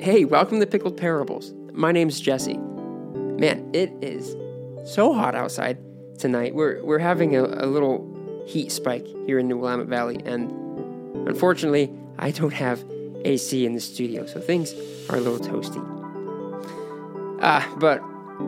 Hey, 0.00 0.24
welcome 0.24 0.60
to 0.60 0.66
Pickled 0.66 0.96
Parables. 0.96 1.52
My 1.72 1.90
name's 1.90 2.20
Jesse. 2.20 2.56
Man, 2.56 3.68
it 3.72 3.92
is 4.00 4.36
so 4.88 5.12
hot 5.12 5.34
outside 5.34 5.76
tonight. 6.20 6.54
We're, 6.54 6.84
we're 6.84 7.00
having 7.00 7.34
a, 7.34 7.42
a 7.42 7.66
little 7.66 8.44
heat 8.46 8.70
spike 8.70 9.04
here 9.26 9.40
in 9.40 9.48
the 9.48 9.56
Willamette 9.56 9.88
Valley, 9.88 10.22
and 10.24 10.52
unfortunately, 11.26 11.92
I 12.16 12.30
don't 12.30 12.52
have 12.52 12.84
AC 13.24 13.66
in 13.66 13.74
the 13.74 13.80
studio, 13.80 14.24
so 14.24 14.40
things 14.40 14.72
are 15.10 15.16
a 15.16 15.20
little 15.20 15.40
toasty. 15.40 15.84
Ah, 17.42 17.68
uh, 17.68 17.76
but 17.78 18.00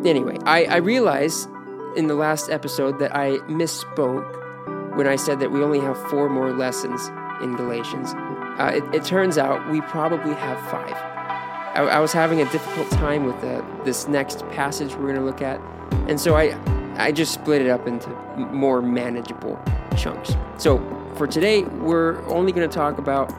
anyway, 0.07 0.37
I, 0.45 0.67
I 0.67 0.77
realized 0.77 1.49
in 1.97 2.07
the 2.07 2.15
last 2.15 2.49
episode 2.49 3.01
that 3.01 3.17
I 3.17 3.39
misspoke 3.49 4.97
when 4.97 5.09
I 5.09 5.17
said 5.17 5.41
that 5.41 5.51
we 5.51 5.65
only 5.65 5.81
have 5.81 6.01
four 6.11 6.29
more 6.29 6.53
lessons 6.53 7.09
in 7.43 7.57
Galatians. 7.57 8.15
Uh, 8.15 8.71
it, 8.73 8.95
it 8.95 9.05
turns 9.05 9.37
out 9.37 9.69
we 9.69 9.81
probably 9.81 10.35
have 10.35 10.61
five. 10.71 11.10
I, 11.81 11.97
I 11.97 11.99
was 12.01 12.13
having 12.13 12.43
a 12.43 12.51
difficult 12.51 12.91
time 12.91 13.25
with 13.25 13.41
the, 13.41 13.65
this 13.85 14.07
next 14.07 14.47
passage 14.51 14.95
we're 14.95 15.07
going 15.07 15.15
to 15.17 15.25
look 15.25 15.41
at, 15.41 15.61
and 16.09 16.21
so 16.21 16.37
I 16.37 16.59
I 16.97 17.13
just 17.13 17.33
split 17.33 17.63
it 17.63 17.71
up 17.71 17.87
into 17.87 18.11
more 18.37 18.83
manageable 18.83 19.59
chunks. 19.97 20.37
So 20.59 20.79
for 21.15 21.27
today, 21.27 21.63
we're 21.63 22.23
only 22.29 22.53
going 22.53 22.69
to 22.69 22.75
talk 22.75 22.99
about 22.99 23.33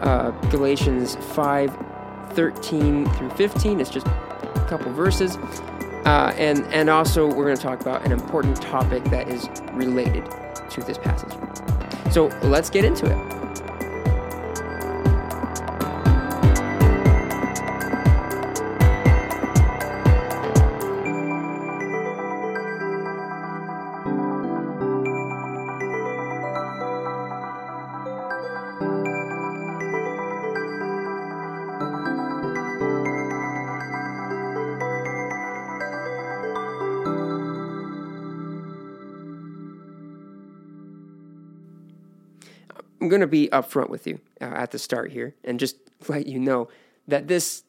uh, 0.00 0.30
Galatians 0.50 1.14
5 1.34 1.78
13 2.30 3.08
through 3.10 3.30
15. 3.30 3.80
It's 3.80 3.90
just 3.90 4.08
a 4.08 4.66
couple 4.68 4.92
verses. 4.92 5.36
Uh, 6.04 6.34
and, 6.36 6.64
and 6.74 6.90
also, 6.90 7.26
we're 7.28 7.44
going 7.44 7.56
to 7.56 7.62
talk 7.62 7.80
about 7.80 8.04
an 8.04 8.10
important 8.10 8.60
topic 8.60 9.04
that 9.04 9.28
is 9.28 9.48
related 9.74 10.28
to 10.70 10.80
this 10.80 10.98
passage. 10.98 11.32
So 12.12 12.26
let's 12.42 12.68
get 12.68 12.84
into 12.84 13.06
it. 13.06 13.43
To 43.24 43.30
be 43.30 43.48
upfront 43.48 43.88
with 43.88 44.06
you 44.06 44.20
uh, 44.40 44.44
at 44.44 44.70
the 44.70 44.78
start 44.78 45.12
here 45.12 45.34
and 45.44 45.58
just 45.58 45.76
let 46.08 46.26
you 46.26 46.38
know 46.38 46.68
that 47.08 47.28
this 47.28 47.64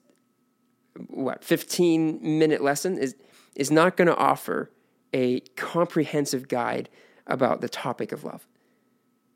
what 1.07 1.43
15 1.43 2.19
minute 2.21 2.61
lesson 2.61 2.97
is 2.97 3.15
is 3.55 3.71
not 3.71 3.97
going 3.97 4.07
to 4.07 4.15
offer 4.15 4.71
a 5.13 5.39
comprehensive 5.55 6.47
guide 6.47 6.89
about 7.27 7.61
the 7.61 7.69
topic 7.69 8.11
of 8.11 8.23
love. 8.23 8.47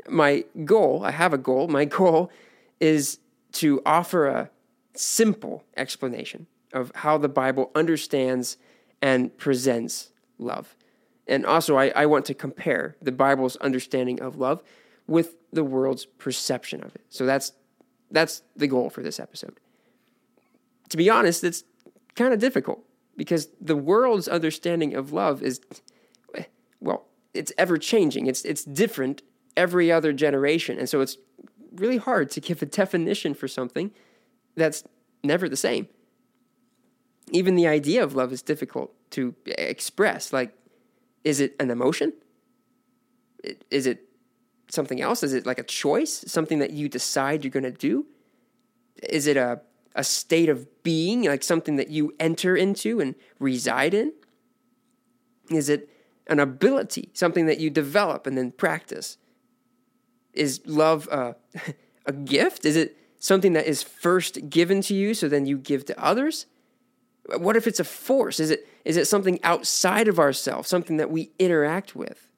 My 0.08 0.46
goal, 0.66 1.04
I 1.04 1.12
have 1.12 1.34
a 1.34 1.38
goal, 1.38 1.68
my 1.68 1.86
goal 2.00 2.32
is 2.80 3.20
to 3.54 3.82
offer 3.86 4.28
a 4.28 4.50
simple 4.94 5.64
explanation 5.76 6.48
of 6.74 6.92
how 6.96 7.18
the 7.18 7.30
Bible 7.30 7.72
understands 7.74 8.58
and 9.02 9.36
presents 9.38 10.12
love. 10.38 10.76
And 11.28 11.46
also, 11.46 11.78
I, 11.78 11.90
I 11.90 12.06
want 12.06 12.26
to 12.26 12.34
compare 12.34 12.96
the 13.02 13.12
Bible's 13.12 13.56
understanding 13.58 14.20
of 14.20 14.36
love 14.36 14.64
with 15.10 15.36
the 15.52 15.64
world's 15.64 16.06
perception 16.06 16.84
of 16.84 16.96
it. 16.96 17.02
So 17.10 17.26
that's 17.26 17.54
that's 18.12 18.44
the 18.56 18.68
goal 18.68 18.90
for 18.90 19.04
this 19.04 19.20
episode. 19.20 19.60
To 20.90 20.98
be 20.98 21.10
honest, 21.10 21.44
it's 21.44 21.64
kind 22.16 22.34
of 22.34 22.40
difficult 22.40 22.84
because 23.18 23.50
the 23.60 23.76
world's 23.76 24.28
understanding 24.28 24.96
of 24.96 25.12
love 25.12 25.42
is 25.44 25.62
well, 26.80 27.08
it's 27.34 27.52
ever 27.58 27.78
changing. 27.78 28.28
It's 28.28 28.46
it's 28.46 28.64
different 28.64 29.24
every 29.58 29.92
other 29.92 30.14
generation. 30.14 30.78
And 30.78 30.88
so 30.88 31.02
it's 31.02 31.18
really 31.74 31.98
hard 31.98 32.30
to 32.32 32.40
give 32.40 32.62
a 32.62 32.66
definition 32.66 33.34
for 33.34 33.48
something 33.48 33.92
that's 34.56 34.84
never 35.24 35.50
the 35.50 35.58
same. 35.58 35.88
Even 37.32 37.56
the 37.56 37.68
idea 37.68 38.04
of 38.04 38.16
love 38.16 38.32
is 38.32 38.42
difficult 38.42 38.94
to 39.12 39.36
express. 39.46 40.34
Like, 40.34 40.54
is 41.24 41.40
it 41.40 41.56
an 41.60 41.70
emotion? 41.70 42.14
Is 43.70 43.86
it 43.86 44.09
something 44.70 45.02
else? 45.02 45.24
Is 45.24 45.34
it 45.34 45.46
like 45.46 45.60
a 45.60 45.64
choice, 45.64 46.24
something 46.28 46.60
that 46.60 46.72
you 46.72 46.90
decide 46.90 47.44
you're 47.44 47.52
going 47.52 47.64
to 47.64 47.72
do? 47.72 48.06
Is 49.04 49.28
it 49.28 49.38
a 49.38 49.62
a 49.96 50.04
state 50.04 50.50
of 50.50 50.84
being, 50.84 51.24
like 51.24 51.44
something 51.44 51.76
that 51.76 51.90
you 51.90 52.16
enter 52.20 52.56
into 52.56 53.00
and 53.00 53.16
reside 53.40 53.94
in? 53.94 54.14
Is 55.50 55.68
it 55.68 55.90
an 56.28 56.40
ability, 56.40 57.10
something 57.14 57.48
that 57.48 57.60
you 57.60 57.70
develop 57.70 58.28
and 58.28 58.38
then 58.38 58.52
practice? 58.52 59.18
Is 60.34 60.62
love 60.66 61.08
a, 61.12 61.36
a 62.06 62.14
gift? 62.14 62.66
Is 62.66 62.76
it 62.76 62.98
something 63.18 63.54
that 63.54 63.66
is 63.66 63.84
first 63.84 64.50
given 64.50 64.82
to 64.84 64.94
you 64.94 65.14
so 65.14 65.28
then 65.28 65.46
you 65.46 65.58
give 65.58 65.86
to 65.86 66.02
others? 66.02 66.46
What 67.38 67.58
if 67.58 67.68
it's 67.68 67.80
a 67.80 67.84
force? 67.84 68.40
Is 68.40 68.52
it 68.52 68.68
is 68.86 68.96
it 68.96 69.06
something 69.06 69.44
outside 69.44 70.08
of 70.08 70.18
ourselves, 70.18 70.70
something 70.70 70.98
that 70.98 71.12
we 71.12 71.32
interact 71.38 71.96
with? 71.96 72.29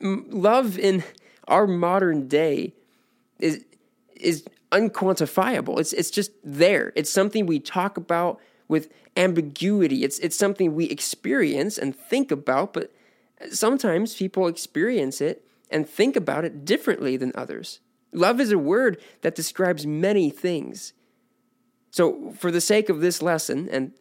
Love 0.00 0.78
in 0.78 1.04
our 1.46 1.66
modern 1.66 2.28
day 2.28 2.74
is 3.38 3.64
is 4.14 4.44
unquantifiable. 4.72 5.78
It's 5.78 5.92
it's 5.92 6.10
just 6.10 6.32
there. 6.42 6.92
It's 6.96 7.10
something 7.10 7.46
we 7.46 7.60
talk 7.60 7.96
about 7.96 8.40
with 8.68 8.92
ambiguity. 9.16 10.04
It's 10.04 10.18
it's 10.18 10.36
something 10.36 10.74
we 10.74 10.86
experience 10.86 11.78
and 11.78 11.94
think 11.94 12.30
about, 12.30 12.72
but 12.72 12.92
sometimes 13.50 14.14
people 14.14 14.46
experience 14.46 15.20
it 15.20 15.44
and 15.70 15.88
think 15.88 16.16
about 16.16 16.44
it 16.44 16.64
differently 16.64 17.16
than 17.16 17.32
others. 17.34 17.80
Love 18.12 18.40
is 18.40 18.52
a 18.52 18.58
word 18.58 19.00
that 19.20 19.34
describes 19.34 19.86
many 19.86 20.30
things. 20.30 20.94
So, 21.90 22.32
for 22.38 22.50
the 22.50 22.60
sake 22.60 22.88
of 22.88 23.00
this 23.00 23.22
lesson 23.22 23.68
and 23.70 23.92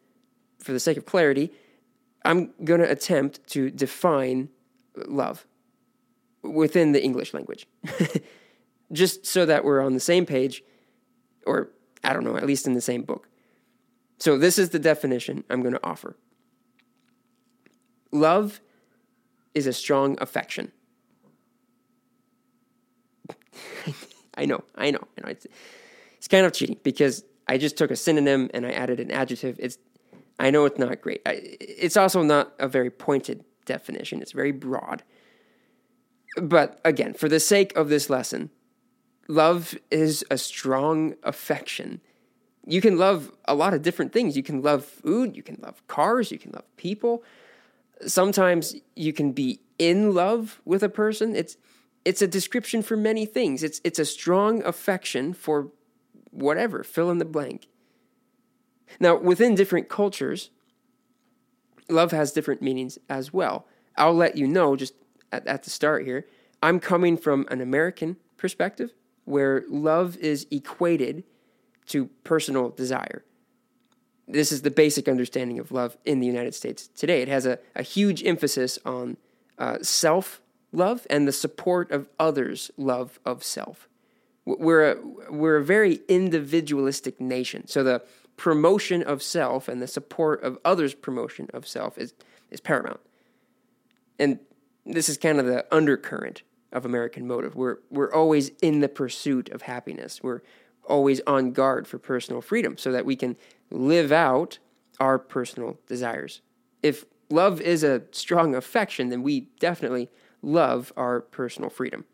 for 0.60 0.72
the 0.72 0.80
sake 0.80 0.98
of 0.98 1.06
clarity, 1.06 1.52
I'm 2.24 2.54
going 2.64 2.82
to 2.82 2.90
attempt 2.90 3.46
to 3.48 3.70
define 3.70 4.50
love 5.06 5.46
within 6.44 6.92
the 6.92 7.04
English 7.04 7.34
language. 7.34 7.68
Just 8.92 9.26
so 9.26 9.46
that 9.46 9.66
we're 9.66 9.82
on 9.82 9.94
the 9.94 10.00
same 10.00 10.26
page, 10.26 10.64
or 11.46 11.70
I 12.04 12.14
don't 12.14 12.24
know, 12.24 12.38
at 12.38 12.46
least 12.46 12.66
in 12.68 12.74
the 12.74 12.82
same 12.82 13.04
book. 13.04 13.28
So, 14.18 14.38
this 14.38 14.58
is 14.58 14.70
the 14.70 14.80
definition 14.80 15.44
I'm 15.50 15.62
going 15.62 15.74
to 15.74 15.86
offer 15.86 16.16
love 18.12 18.62
is 19.54 19.68
a 19.68 19.74
strong 19.74 20.18
affection. 20.22 20.72
I 24.38 24.46
know, 24.46 24.64
I 24.76 24.92
know, 24.92 25.00
I 25.18 25.22
know. 25.22 25.30
It's, 25.30 25.48
it's 26.18 26.28
kind 26.28 26.46
of 26.46 26.54
cheating 26.54 26.78
because 26.84 27.24
I 27.48 27.58
just 27.58 27.78
took 27.78 27.92
a 27.92 27.96
synonym 27.96 28.50
and 28.54 28.66
I 28.66 28.72
added 28.72 29.00
an 29.00 29.12
adjective. 29.12 29.56
It's, 29.60 29.78
I 30.40 30.52
know 30.52 30.66
it's 30.66 30.78
not 30.78 31.02
great. 31.02 31.22
I, 31.26 31.40
it's 31.60 31.98
also 31.98 32.22
not 32.22 32.54
a 32.60 32.68
very 32.68 32.92
pointed 32.92 33.44
definition, 33.68 34.22
it's 34.22 34.32
very 34.32 34.52
broad. 34.52 35.04
But 36.42 36.80
again, 36.84 37.14
for 37.14 37.30
the 37.30 37.40
sake 37.40 37.76
of 37.78 37.90
this 37.90 38.10
lesson, 38.10 38.50
love 39.28 39.78
is 39.92 40.26
a 40.32 40.38
strong 40.38 41.16
affection. 41.24 42.02
You 42.66 42.82
can 42.82 42.98
love 42.98 43.32
a 43.46 43.56
lot 43.56 43.74
of 43.74 43.82
different 43.82 44.12
things. 44.12 44.36
You 44.36 44.44
can 44.44 44.62
love 44.62 44.84
food, 44.84 45.38
you 45.38 45.44
can 45.44 45.58
love 45.62 45.86
cars, 45.88 46.32
you 46.32 46.40
can 46.40 46.52
love 46.52 46.66
people. 46.76 47.24
Sometimes 48.06 48.76
you 48.96 49.14
can 49.14 49.32
be 49.32 49.62
in 49.80 50.14
love 50.14 50.62
with 50.66 50.84
a 50.84 50.90
person. 50.90 51.36
It's 51.36 51.58
it's 52.06 52.22
a 52.22 52.28
description 52.28 52.82
for 52.82 52.96
many 52.96 53.26
things. 53.26 53.64
It's 53.64 53.82
it's 53.84 54.00
a 54.00 54.06
strong 54.06 54.64
affection 54.64 55.34
for 55.34 55.72
whatever, 56.32 56.84
fill 56.84 57.10
in 57.10 57.18
the 57.18 57.26
blank. 57.26 57.68
Now, 59.00 59.18
within 59.18 59.56
different 59.56 59.90
cultures, 59.90 60.50
love 61.90 62.12
has 62.12 62.32
different 62.32 62.62
meanings 62.62 62.98
as 63.10 63.34
well. 63.34 63.66
I'll 63.96 64.14
let 64.14 64.38
you 64.38 64.48
know 64.48 64.76
just 64.76 64.94
at, 65.32 65.46
at 65.48 65.64
the 65.64 65.70
start 65.70 66.06
here. 66.06 66.26
I'm 66.62 66.80
coming 66.80 67.18
from 67.18 67.46
an 67.50 67.62
American 67.62 68.18
perspective 68.38 68.94
where 69.26 69.64
love 69.70 70.18
is 70.18 70.48
equated 70.52 71.24
to 71.88 72.08
personal 72.24 72.70
desire. 72.70 73.24
This 74.28 74.52
is 74.52 74.62
the 74.62 74.72
basic 74.72 75.08
understanding 75.08 75.60
of 75.60 75.72
love 75.72 75.98
in 76.06 76.20
the 76.20 76.28
United 76.28 76.54
States 76.54 76.88
today. 76.88 77.22
It 77.22 77.28
has 77.28 77.46
a, 77.46 77.60
a 77.76 77.84
huge 77.84 78.24
emphasis 78.26 78.78
on 78.86 79.18
uh, 79.58 79.78
self 79.82 80.42
love 80.72 81.08
and 81.10 81.28
the 81.28 81.32
support 81.32 81.92
of 81.92 82.10
others' 82.20 82.70
love 82.78 83.20
of 83.26 83.44
self. 83.44 83.88
We're 84.46 84.92
a, 84.92 84.98
we're 85.30 85.58
a 85.58 85.64
very 85.64 86.00
individualistic 86.08 87.20
nation. 87.20 87.68
So 87.68 87.84
the 87.84 88.04
promotion 88.38 89.04
of 89.04 89.22
self 89.22 89.68
and 89.68 89.82
the 89.82 89.88
support 89.88 90.44
of 90.44 90.58
others' 90.64 90.94
promotion 90.94 91.50
of 91.54 91.68
self 91.68 91.98
is, 91.98 92.14
is 92.50 92.62
paramount. 92.62 93.00
And 94.20 94.40
this 94.86 95.10
is 95.10 95.18
kind 95.18 95.40
of 95.40 95.46
the 95.46 95.66
undercurrent 95.72 96.44
of 96.72 96.86
American 96.86 97.28
motive. 97.28 97.56
We're, 97.56 97.78
we're 97.90 98.14
always 98.14 98.50
in 98.62 98.80
the 98.80 98.90
pursuit 98.90 99.50
of 99.50 99.64
happiness. 99.64 100.22
We're 100.22 100.42
always 100.88 101.20
on 101.28 101.52
guard 101.52 101.88
for 101.88 101.98
personal 101.98 102.42
freedom 102.42 102.78
so 102.78 102.92
that 102.92 103.06
we 103.06 103.16
can 103.16 103.36
live 103.70 104.12
out 104.12 104.60
our 105.00 105.20
personal 105.20 105.80
desires. 105.88 106.42
If 106.82 107.06
love 107.30 107.60
is 107.60 107.84
a 107.84 108.04
strong 108.12 108.56
affection, 108.56 109.10
then 109.10 109.24
we 109.24 109.50
definitely 109.60 110.10
love 110.42 110.94
our 110.96 111.22
personal 111.22 111.70
freedom. 111.70 112.06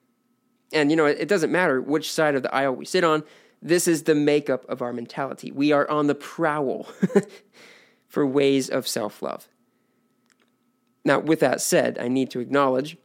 And, 0.71 0.89
you 0.89 0.97
know, 0.97 1.05
it, 1.05 1.27
doesn't 1.27 1.51
matter 1.51 1.79
which 1.79 2.11
side 2.11 2.33
of 2.33 2.41
the 2.41 2.53
aisle 2.53 2.73
we 2.73 2.85
sit 2.85 3.03
on, 3.03 3.23
this 3.63 3.87
is 3.87 4.03
the 4.03 4.13
makeup 4.13 4.65
of 4.67 4.81
our 4.81 4.91
mentality. 4.91 5.49
We 5.49 5.71
are 5.71 5.89
on 5.89 6.07
the 6.07 6.15
prowl 6.15 6.89
for 8.09 8.27
ways 8.27 8.69
of 8.69 8.87
self 8.87 9.21
love. 9.21 9.47
Now, 11.05 11.19
with 11.19 11.39
that 11.39 11.61
said, 11.61 11.97
I 11.97 12.09
need 12.09 12.29
to 12.31 12.39
acknowledge 12.39 12.97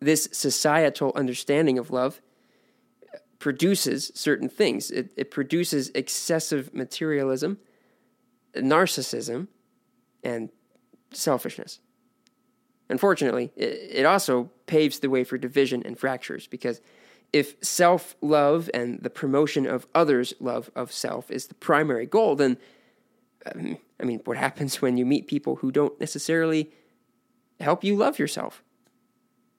this 0.00 0.28
societal 0.32 1.12
understanding 1.16 1.78
of 1.78 1.90
love 1.90 2.20
produces 3.40 4.12
certain 4.14 4.48
things. 4.48 4.90
It, 4.90 5.10
it 5.16 5.30
produces 5.30 5.90
excessive 5.94 6.72
materialism, 6.72 7.58
narcissism, 8.56 9.48
and 10.22 10.50
selfishness. 11.12 11.80
Unfortunately, 12.88 13.52
it, 13.56 13.78
it 13.90 14.06
also 14.06 14.50
paves 14.66 15.00
the 15.00 15.10
way 15.10 15.24
for 15.24 15.38
division 15.38 15.82
and 15.84 15.98
fractures 15.98 16.46
because 16.46 16.80
if 17.34 17.56
self 17.62 18.14
love 18.22 18.70
and 18.72 19.02
the 19.02 19.10
promotion 19.10 19.66
of 19.66 19.88
others' 19.92 20.34
love 20.38 20.70
of 20.76 20.92
self 20.92 21.32
is 21.32 21.48
the 21.48 21.54
primary 21.54 22.06
goal, 22.06 22.36
then, 22.36 22.56
um, 23.52 23.76
I 24.00 24.04
mean, 24.04 24.20
what 24.24 24.36
happens 24.36 24.80
when 24.80 24.96
you 24.96 25.04
meet 25.04 25.26
people 25.26 25.56
who 25.56 25.72
don't 25.72 25.98
necessarily 25.98 26.70
help 27.58 27.82
you 27.82 27.96
love 27.96 28.20
yourself? 28.20 28.62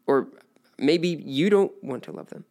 Or 0.07 0.29
maybe 0.77 1.09
you 1.09 1.49
don't 1.49 1.73
want 1.83 2.03
to 2.03 2.13
love 2.13 2.29
them. 2.29 2.45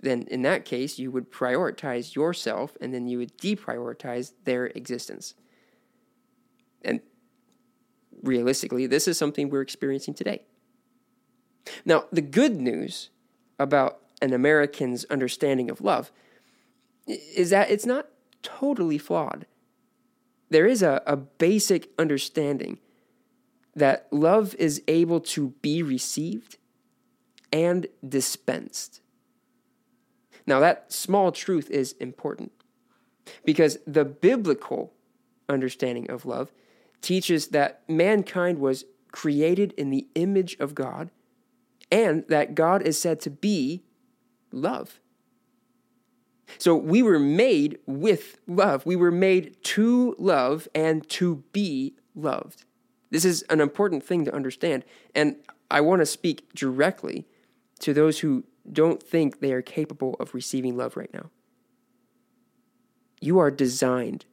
Then, 0.00 0.22
in 0.22 0.42
that 0.42 0.64
case, 0.64 0.98
you 0.98 1.12
would 1.12 1.30
prioritize 1.30 2.16
yourself 2.16 2.76
and 2.80 2.92
then 2.92 3.06
you 3.06 3.18
would 3.18 3.38
deprioritize 3.38 4.32
their 4.42 4.66
existence. 4.66 5.34
And 6.82 7.00
realistically, 8.20 8.88
this 8.88 9.06
is 9.06 9.16
something 9.16 9.48
we're 9.48 9.62
experiencing 9.62 10.14
today. 10.14 10.42
Now, 11.84 12.06
the 12.10 12.20
good 12.20 12.56
news 12.56 13.10
about 13.58 14.00
an 14.20 14.32
American's 14.32 15.04
understanding 15.06 15.70
of 15.70 15.80
love 15.80 16.10
is 17.06 17.50
that 17.50 17.70
it's 17.70 17.86
not 17.86 18.08
totally 18.42 18.98
flawed. 18.98 19.46
There 20.50 20.66
is 20.66 20.82
a, 20.82 21.02
a 21.06 21.16
basic 21.16 21.90
understanding 21.98 22.78
that 23.74 24.06
love 24.10 24.54
is 24.58 24.82
able 24.86 25.20
to 25.20 25.48
be 25.60 25.82
received 25.82 26.56
and 27.52 27.86
dispensed. 28.06 29.00
Now, 30.46 30.60
that 30.60 30.92
small 30.92 31.32
truth 31.32 31.70
is 31.70 31.92
important 31.94 32.52
because 33.44 33.78
the 33.86 34.04
biblical 34.04 34.92
understanding 35.48 36.10
of 36.10 36.26
love 36.26 36.52
teaches 37.00 37.48
that 37.48 37.82
mankind 37.88 38.58
was 38.58 38.84
created 39.12 39.72
in 39.76 39.90
the 39.90 40.06
image 40.14 40.56
of 40.58 40.74
God 40.74 41.10
and 41.94 42.26
that 42.26 42.56
God 42.56 42.82
is 42.82 43.00
said 43.00 43.20
to 43.20 43.30
be 43.30 43.84
love. 44.50 44.98
So 46.58 46.74
we 46.74 47.04
were 47.04 47.20
made 47.20 47.78
with 47.86 48.40
love. 48.48 48.84
We 48.84 48.96
were 48.96 49.12
made 49.12 49.62
to 49.62 50.16
love 50.18 50.66
and 50.74 51.08
to 51.10 51.44
be 51.52 51.94
loved. 52.16 52.64
This 53.10 53.24
is 53.24 53.42
an 53.42 53.60
important 53.60 54.02
thing 54.02 54.24
to 54.24 54.34
understand. 54.34 54.84
And 55.14 55.36
I 55.70 55.80
want 55.82 56.00
to 56.00 56.06
speak 56.06 56.52
directly 56.52 57.28
to 57.78 57.94
those 57.94 58.18
who 58.18 58.42
don't 58.70 59.00
think 59.00 59.38
they 59.38 59.52
are 59.52 59.62
capable 59.62 60.14
of 60.18 60.34
receiving 60.34 60.76
love 60.76 60.96
right 60.96 61.14
now. 61.14 61.30
You 63.20 63.38
are 63.38 63.52
designed 63.52 64.24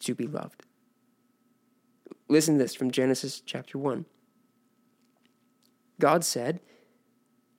to 0.00 0.14
be 0.14 0.28
loved. 0.28 0.62
Listen 2.28 2.58
to 2.58 2.62
this 2.62 2.76
from 2.76 2.92
Genesis 2.92 3.40
chapter 3.44 3.76
1. 3.76 4.04
God 5.98 6.24
said, 6.24 6.60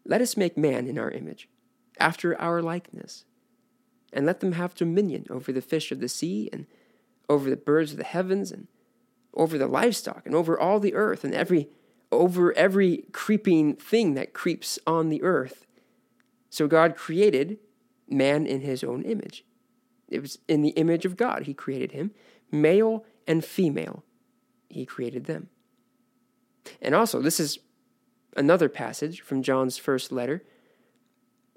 Let 0.07 0.21
us 0.21 0.37
make 0.37 0.57
man 0.57 0.87
in 0.87 0.97
our 0.97 1.11
image, 1.11 1.49
after 1.99 2.39
our 2.39 2.61
likeness, 2.61 3.25
and 4.13 4.25
let 4.25 4.39
them 4.39 4.53
have 4.53 4.73
dominion 4.73 5.27
over 5.29 5.51
the 5.51 5.61
fish 5.61 5.91
of 5.91 5.99
the 5.99 6.07
sea, 6.07 6.49
and 6.53 6.65
over 7.29 7.49
the 7.49 7.57
birds 7.57 7.91
of 7.91 7.97
the 7.97 8.05
heavens, 8.05 8.51
and 8.51 8.67
over 9.33 9.57
the 9.57 9.67
livestock, 9.67 10.25
and 10.25 10.33
over 10.33 10.57
all 10.57 10.79
the 10.79 10.95
earth, 10.95 11.23
and 11.23 11.35
every 11.35 11.69
over 12.09 12.53
every 12.53 13.03
creeping 13.11 13.75
thing 13.75 14.13
that 14.13 14.33
creeps 14.33 14.79
on 14.87 15.09
the 15.09 15.21
earth. 15.23 15.65
So 16.49 16.65
God 16.67 16.95
created 16.95 17.59
man 18.07 18.47
in 18.47 18.61
his 18.61 18.81
own 18.81 19.03
image. 19.03 19.43
It 20.07 20.21
was 20.21 20.39
in 20.47 20.61
the 20.61 20.69
image 20.69 21.03
of 21.03 21.17
God 21.17 21.43
he 21.43 21.53
created 21.53 21.91
him, 21.91 22.11
male 22.49 23.03
and 23.27 23.43
female 23.43 24.05
he 24.69 24.85
created 24.85 25.25
them. 25.25 25.49
And 26.81 26.95
also, 26.95 27.21
this 27.21 27.41
is 27.41 27.59
another 28.37 28.69
passage 28.69 29.21
from 29.21 29.43
John's 29.43 29.77
first 29.77 30.11
letter. 30.11 30.43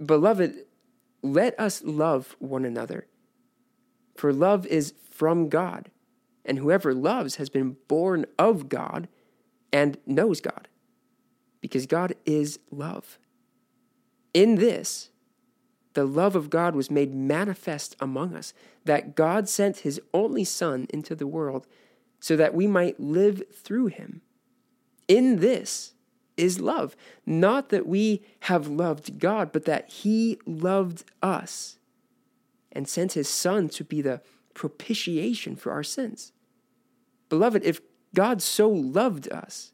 Beloved, 0.05 0.65
let 1.23 1.59
us 1.61 1.83
love 1.85 2.35
one 2.39 2.65
another, 2.65 3.07
for 4.17 4.33
love 4.33 4.67
is 4.67 4.95
from 5.11 5.49
God, 5.49 5.91
and 6.45 6.59
whoever 6.59 6.95
loves 6.95 7.37
has 7.37 7.51
been 7.51 7.77
born 7.87 8.25
of 8.39 8.69
God 8.69 9.09
and 9.73 9.99
knows 10.07 10.41
God, 10.41 10.69
because 11.61 11.87
God 11.87 12.15
is 12.25 12.59
love. 12.71 13.19
In 14.33 14.55
this, 14.55 15.11
the 15.93 16.05
love 16.05 16.37
of 16.37 16.51
God 16.51 16.75
was 16.75 16.91
made 16.91 17.15
manifest 17.15 17.97
among 18.01 18.35
us, 18.35 18.55
that 18.85 19.15
God 19.15 19.49
sent 19.49 19.79
his 19.79 20.01
only 20.15 20.45
Son 20.45 20.87
into 20.91 21.15
the 21.15 21.27
world 21.27 21.67
so 22.21 22.37
that 22.37 22.55
we 22.55 22.67
might 22.67 23.01
live 23.01 23.43
through 23.53 23.87
him. 23.87 24.23
In 25.09 25.41
this 25.41 25.93
is 26.41 26.61
love, 26.61 26.97
not 27.25 27.69
that 27.69 27.87
we 27.87 28.23
have 28.41 28.67
loved 28.67 29.19
God, 29.19 29.53
but 29.53 29.67
that 29.67 29.89
he 29.91 30.39
loved 30.47 31.05
us 31.23 31.79
and 32.73 32.89
sent 32.89 33.13
his 33.13 33.29
Son 33.29 33.69
to 33.69 33.85
be 33.85 34.01
the 34.01 34.23
propitiation 34.55 35.57
for 35.57 35.73
our 35.73 35.83
sins. 35.83 36.33
Beloved, 37.29 37.65
if 37.65 37.81
God 38.15 38.43
so 38.43 38.69
loved 38.69 39.31
us, 39.31 39.73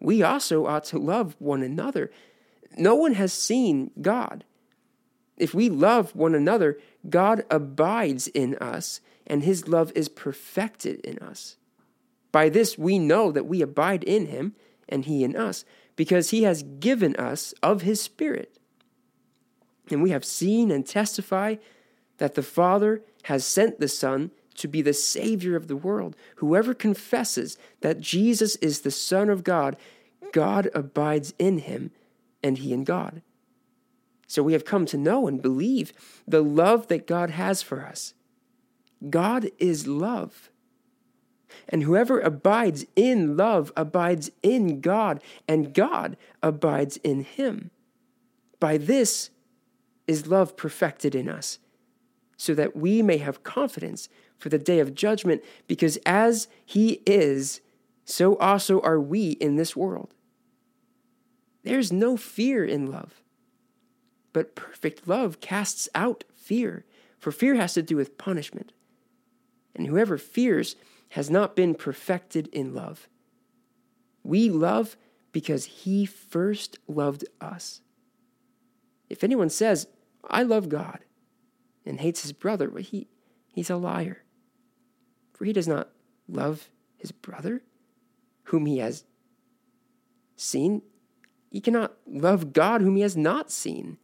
we 0.00 0.22
also 0.22 0.66
ought 0.66 0.84
to 0.84 0.98
love 0.98 1.36
one 1.38 1.62
another. 1.62 2.10
No 2.76 2.94
one 2.94 3.14
has 3.14 3.32
seen 3.32 3.90
God. 4.00 4.44
If 5.36 5.54
we 5.54 5.68
love 5.68 6.14
one 6.14 6.34
another, 6.34 6.78
God 7.08 7.44
abides 7.50 8.28
in 8.28 8.56
us, 8.56 9.00
and 9.26 9.42
his 9.42 9.68
love 9.68 9.92
is 9.94 10.08
perfected 10.08 11.00
in 11.00 11.18
us. 11.18 11.56
By 12.32 12.48
this 12.48 12.78
we 12.78 12.98
know 12.98 13.32
that 13.32 13.46
we 13.46 13.62
abide 13.62 14.04
in 14.04 14.26
him 14.26 14.54
and 14.88 15.04
he 15.04 15.24
in 15.24 15.36
us, 15.36 15.64
because 15.96 16.30
he 16.30 16.42
has 16.44 16.62
given 16.62 17.16
us 17.16 17.52
of 17.62 17.82
his 17.82 18.00
Spirit. 18.00 18.58
And 19.90 20.02
we 20.02 20.10
have 20.10 20.24
seen 20.24 20.70
and 20.70 20.86
testify 20.86 21.56
that 22.18 22.34
the 22.34 22.42
Father 22.42 23.02
has 23.24 23.44
sent 23.44 23.80
the 23.80 23.88
Son 23.88 24.30
to 24.56 24.68
be 24.68 24.82
the 24.82 24.92
Savior 24.92 25.56
of 25.56 25.68
the 25.68 25.76
world. 25.76 26.16
Whoever 26.36 26.74
confesses 26.74 27.56
that 27.80 28.00
Jesus 28.00 28.56
is 28.56 28.80
the 28.80 28.90
Son 28.90 29.28
of 29.28 29.42
God, 29.42 29.76
God 30.32 30.68
abides 30.74 31.34
in 31.38 31.58
him 31.58 31.90
and 32.42 32.58
he 32.58 32.72
in 32.72 32.84
God. 32.84 33.22
So 34.26 34.42
we 34.42 34.52
have 34.52 34.64
come 34.64 34.86
to 34.86 34.96
know 34.96 35.26
and 35.26 35.42
believe 35.42 35.92
the 36.26 36.42
love 36.42 36.86
that 36.88 37.06
God 37.06 37.30
has 37.30 37.62
for 37.62 37.84
us. 37.84 38.14
God 39.08 39.50
is 39.58 39.86
love. 39.88 40.49
And 41.68 41.82
whoever 41.82 42.20
abides 42.20 42.84
in 42.96 43.36
love 43.36 43.72
abides 43.76 44.30
in 44.42 44.80
God, 44.80 45.22
and 45.48 45.74
God 45.74 46.16
abides 46.42 46.96
in 46.98 47.22
him. 47.22 47.70
By 48.58 48.76
this 48.76 49.30
is 50.06 50.26
love 50.26 50.56
perfected 50.56 51.14
in 51.14 51.28
us, 51.28 51.58
so 52.36 52.54
that 52.54 52.76
we 52.76 53.02
may 53.02 53.18
have 53.18 53.42
confidence 53.42 54.08
for 54.38 54.48
the 54.48 54.58
day 54.58 54.80
of 54.80 54.94
judgment, 54.94 55.42
because 55.66 55.98
as 56.06 56.48
he 56.64 57.02
is, 57.06 57.60
so 58.04 58.36
also 58.38 58.80
are 58.80 59.00
we 59.00 59.32
in 59.32 59.56
this 59.56 59.76
world. 59.76 60.14
There's 61.62 61.92
no 61.92 62.16
fear 62.16 62.64
in 62.64 62.90
love, 62.90 63.22
but 64.32 64.54
perfect 64.54 65.06
love 65.06 65.40
casts 65.40 65.88
out 65.94 66.24
fear, 66.34 66.84
for 67.18 67.30
fear 67.30 67.54
has 67.56 67.74
to 67.74 67.82
do 67.82 67.96
with 67.96 68.16
punishment. 68.16 68.72
And 69.74 69.86
whoever 69.86 70.18
fears, 70.18 70.74
has 71.10 71.30
not 71.30 71.56
been 71.56 71.74
perfected 71.74 72.48
in 72.48 72.74
love. 72.74 73.08
We 74.22 74.48
love 74.48 74.96
because 75.32 75.64
he 75.64 76.06
first 76.06 76.78
loved 76.88 77.24
us. 77.40 77.80
If 79.08 79.24
anyone 79.24 79.50
says, 79.50 79.86
I 80.28 80.42
love 80.42 80.68
God, 80.68 81.00
and 81.84 82.00
hates 82.00 82.22
his 82.22 82.32
brother, 82.32 82.70
well, 82.70 82.82
he, 82.82 83.08
he's 83.52 83.70
a 83.70 83.76
liar. 83.76 84.22
For 85.32 85.44
he 85.44 85.52
does 85.52 85.66
not 85.66 85.88
love 86.28 86.68
his 86.96 87.10
brother, 87.10 87.62
whom 88.44 88.66
he 88.66 88.78
has 88.78 89.04
seen. 90.36 90.82
He 91.50 91.60
cannot 91.60 91.94
love 92.06 92.52
God, 92.52 92.82
whom 92.82 92.96
he 92.96 93.02
has 93.02 93.16
not 93.16 93.50
seen. 93.50 93.98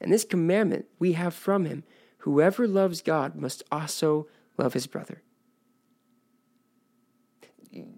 And 0.00 0.12
this 0.12 0.24
commandment 0.24 0.86
we 0.98 1.12
have 1.12 1.34
from 1.34 1.64
him 1.64 1.84
whoever 2.18 2.66
loves 2.66 3.02
God 3.02 3.36
must 3.36 3.62
also 3.70 4.26
love 4.56 4.72
his 4.72 4.86
brother. 4.86 5.22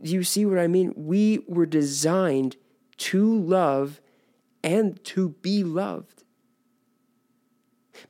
You 0.02 0.23
see 0.23 0.47
what 0.47 0.59
I 0.59 0.66
mean? 0.66 0.92
We 0.97 1.45
were 1.47 1.66
designed 1.66 2.56
to 2.99 3.38
love 3.38 4.00
and 4.62 5.02
to 5.04 5.30
be 5.42 5.62
loved. 5.62 6.25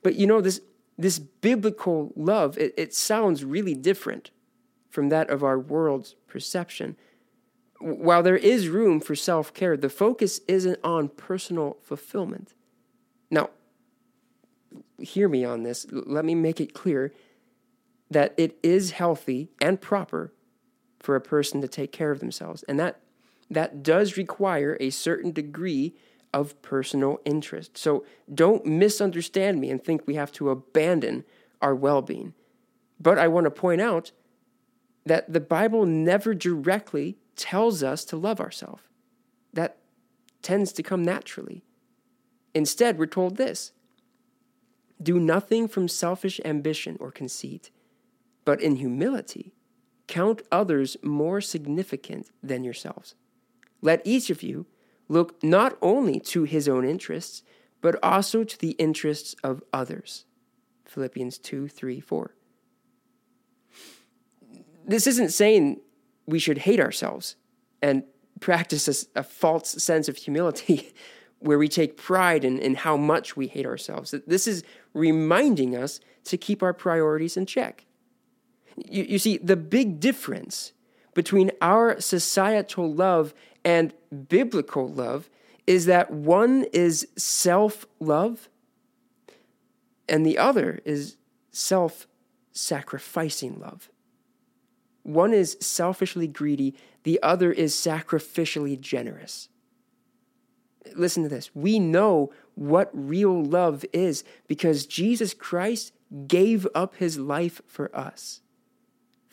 But 0.01 0.15
you 0.15 0.27
know, 0.27 0.41
this, 0.41 0.61
this 0.97 1.19
biblical 1.19 2.13
love, 2.15 2.57
it, 2.57 2.73
it 2.77 2.93
sounds 2.93 3.43
really 3.43 3.73
different 3.73 4.31
from 4.89 5.09
that 5.09 5.29
of 5.29 5.43
our 5.43 5.59
world's 5.59 6.15
perception. 6.27 6.95
While 7.79 8.23
there 8.23 8.37
is 8.37 8.69
room 8.69 8.99
for 8.99 9.15
self 9.15 9.53
care, 9.53 9.77
the 9.77 9.89
focus 9.89 10.41
isn't 10.47 10.79
on 10.83 11.09
personal 11.09 11.77
fulfillment. 11.81 12.53
Now, 13.29 13.49
hear 14.97 15.29
me 15.29 15.45
on 15.45 15.63
this. 15.63 15.85
Let 15.91 16.25
me 16.25 16.33
make 16.33 16.59
it 16.59 16.73
clear 16.73 17.13
that 18.09 18.33
it 18.37 18.57
is 18.63 18.91
healthy 18.91 19.51
and 19.61 19.79
proper 19.79 20.33
for 20.99 21.15
a 21.15 21.21
person 21.21 21.61
to 21.61 21.67
take 21.67 21.91
care 21.91 22.11
of 22.11 22.19
themselves. 22.19 22.63
And 22.63 22.79
that 22.79 22.99
that 23.49 23.83
does 23.83 24.17
require 24.17 24.77
a 24.79 24.89
certain 24.89 25.31
degree 25.31 25.95
of 26.33 26.61
personal 26.61 27.19
interest. 27.23 27.77
So 27.77 28.05
don't 28.33 28.65
misunderstand 28.65 29.59
me 29.59 29.69
and 29.69 29.81
think 29.81 30.05
we 30.05 30.15
have 30.15 30.31
to 30.33 30.49
abandon 30.49 31.23
our 31.61 31.73
well-being. 31.73 32.33
But 32.99 33.17
I 33.17 33.27
want 33.27 33.45
to 33.45 33.51
point 33.51 33.81
out 33.81 34.11
that 35.05 35.31
the 35.31 35.39
Bible 35.39 35.85
never 35.85 36.33
directly 36.33 37.17
tells 37.35 37.81
us 37.83 38.03
to 38.05 38.17
love 38.17 38.41
ourselves. 38.41 38.83
That 39.53 39.77
tends 40.41 40.73
to 40.73 40.83
come 40.83 41.03
naturally. 41.03 41.63
Instead, 42.53 42.97
we're 42.97 43.05
told 43.05 43.37
this 43.37 43.71
do 45.01 45.19
nothing 45.19 45.67
from 45.67 45.87
selfish 45.87 46.41
ambition 46.43 46.97
or 46.99 47.11
conceit, 47.11 47.69
but 48.43 48.59
in 48.59 48.77
humility 48.77 49.53
count 50.07 50.41
others 50.51 50.97
more 51.03 51.41
significant 51.41 52.29
than 52.41 52.63
yourselves. 52.63 53.15
Let 53.81 54.01
each 54.05 54.29
of 54.29 54.41
you 54.41 54.65
look 55.09 55.41
not 55.43 55.77
only 55.81 56.19
to 56.19 56.43
his 56.43 56.67
own 56.67 56.85
interests, 56.85 57.43
but 57.81 58.01
also 58.01 58.43
to 58.43 58.57
the 58.57 58.71
interests 58.71 59.35
of 59.43 59.63
others. 59.71 60.25
Philippians 60.85 61.37
2 61.37 61.67
3 61.67 61.99
4. 61.99 62.35
This 64.85 65.05
isn't 65.05 65.29
saying 65.29 65.81
we 66.25 66.39
should 66.39 66.59
hate 66.59 66.79
ourselves 66.79 67.35
and 67.81 68.03
practice 68.39 68.87
a, 69.15 69.19
a 69.19 69.23
false 69.23 69.69
sense 69.83 70.07
of 70.07 70.17
humility 70.17 70.93
where 71.39 71.57
we 71.57 71.67
take 71.67 71.97
pride 71.97 72.43
in, 72.43 72.57
in 72.59 72.75
how 72.75 72.97
much 72.97 73.35
we 73.35 73.47
hate 73.47 73.65
ourselves. 73.65 74.13
This 74.25 74.47
is 74.47 74.63
reminding 74.93 75.75
us 75.75 75.99
to 76.25 76.37
keep 76.37 76.63
our 76.63 76.73
priorities 76.73 77.37
in 77.37 77.45
check. 77.45 77.86
You, 78.77 79.03
you 79.03 79.19
see, 79.19 79.37
the 79.37 79.55
big 79.55 79.99
difference 79.99 80.73
between 81.13 81.51
our 81.61 81.99
societal 81.99 82.93
love 82.93 83.33
and 83.65 83.93
biblical 84.29 84.87
love 84.87 85.29
is 85.65 85.85
that 85.85 86.11
one 86.11 86.65
is 86.71 87.07
self 87.17 87.85
love 87.99 88.49
and 90.07 90.25
the 90.25 90.37
other 90.37 90.79
is 90.85 91.17
self 91.51 92.07
sacrificing 92.51 93.59
love. 93.59 93.89
One 95.03 95.33
is 95.33 95.57
selfishly 95.59 96.27
greedy, 96.27 96.75
the 97.03 97.19
other 97.23 97.51
is 97.51 97.73
sacrificially 97.73 98.79
generous 98.79 99.49
listen 100.95 101.23
to 101.23 101.29
this. 101.29 101.51
We 101.53 101.79
know 101.79 102.31
what 102.55 102.89
real 102.93 103.43
love 103.43 103.85
is 103.93 104.23
because 104.47 104.85
Jesus 104.85 105.33
Christ 105.33 105.93
gave 106.27 106.67
up 106.73 106.95
his 106.95 107.17
life 107.17 107.61
for 107.67 107.95
us. 107.95 108.41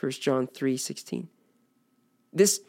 1 0.04 0.10
John 0.12 0.46
3 0.46 0.76
16. 0.76 1.28
This 2.30 2.60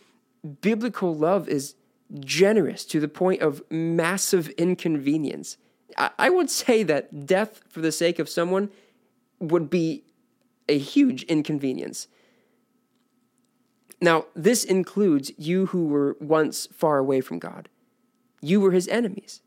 biblical 0.62 1.14
love 1.14 1.50
is 1.50 1.76
generous 2.20 2.86
to 2.86 3.02
the 3.02 3.10
point 3.10 3.42
of 3.42 3.62
massive 3.70 4.48
inconvenience. 4.52 5.58
I 5.98 6.30
would 6.30 6.50
say 6.50 6.84
that 6.84 7.26
death 7.26 7.62
for 7.68 7.82
the 7.82 7.92
sake 7.92 8.20
of 8.20 8.30
someone 8.30 8.70
would 9.40 9.70
be 9.70 10.04
a 10.70 10.78
huge 10.78 11.24
inconvenience. 11.24 12.08
Now, 14.02 14.28
this 14.34 14.64
includes 14.64 15.32
you 15.38 15.68
who 15.68 15.88
were 15.88 16.16
once 16.22 16.68
far 16.74 16.98
away 16.98 17.20
from 17.22 17.40
God. 17.40 17.68
You 18.42 18.62
were 18.62 18.72
his 18.72 18.88
enemies, 18.88 19.42